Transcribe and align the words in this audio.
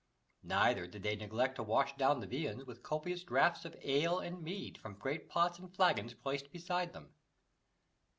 Neither 0.41 0.87
did 0.87 1.03
they 1.03 1.15
neglect 1.15 1.57
to 1.57 1.61
wash 1.63 1.95
down 1.95 2.21
the 2.21 2.25
viands 2.25 2.65
with 2.65 2.81
copious 2.81 3.21
draughts 3.23 3.65
of 3.65 3.77
ale 3.83 4.17
and 4.17 4.41
mead 4.41 4.79
from 4.79 4.97
great 4.97 5.29
pots 5.29 5.59
and 5.59 5.71
flagons 5.71 6.15
placed 6.15 6.51
beside 6.51 6.91
them. 6.93 7.13